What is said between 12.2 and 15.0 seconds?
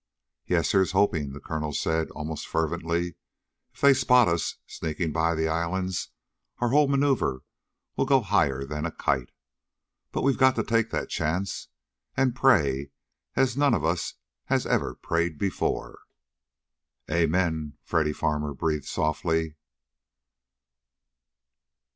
pray as none of us has ever